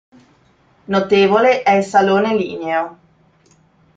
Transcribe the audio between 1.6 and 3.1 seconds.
è il salone ligneo.